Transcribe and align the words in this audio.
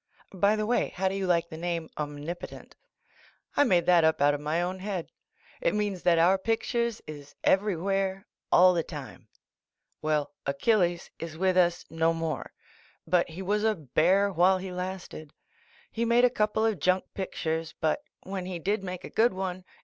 By 0.33 0.55
the 0.55 0.65
way. 0.65 0.87
how 0.95 1.07
do 1.09 1.13
you 1.13 1.27
like 1.27 1.47
the 1.49 1.57
name, 1.57 1.87
"Omnipotent?" 1.95 2.73
I 3.55 3.63
made 3.63 3.85
that 3.85 4.03
up 4.03 4.19
out 4.19 4.33
of 4.33 4.41
my 4.41 4.59
own 4.59 4.79
head. 4.79 5.11
It 5.61 5.75
means 5.75 6.01
thai 6.01 6.17
our 6.17 6.39
pictures 6.39 7.03
is 7.05 7.35
everywhere, 7.43 8.25
all 8.51 8.73
the 8.73 8.81
time. 8.81 9.27
Well, 10.01 10.31
Achilles 10.47 11.11
is 11.19 11.37
with 11.37 11.55
us 11.55 11.85
no 11.91 12.13
7Tiore. 12.15 12.47
But 13.05 13.29
he 13.29 13.43
was 13.43 13.63
a 13.63 13.75
bear 13.75 14.31
while 14.33 14.57
he 14.57 14.71
lasted. 14.71 15.33
He 15.91 16.03
made 16.03 16.25
a 16.25 16.31
coupk 16.31 16.57
of 16.57 16.79
junk 16.79 17.03
pictures, 17.13 17.75
but 17.79 18.01
svhen 18.25 18.47
he 18.47 18.57
did 18.57 18.83
make 18.83 19.03
a 19.03 19.09
good 19.11 19.33
one. 19.33 19.63